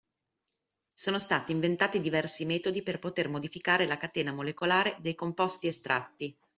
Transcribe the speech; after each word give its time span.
Sono 0.93 1.19
stati 1.19 1.51
inventati 1.51 1.99
diversi 1.99 2.43
metodi 2.47 2.81
per 2.81 2.97
poter 2.97 3.29
modificare 3.29 3.85
la 3.85 3.97
catena 3.97 4.33
molecolare 4.33 4.97
dei 4.99 5.13
composti 5.13 5.67
estratti 5.67 6.35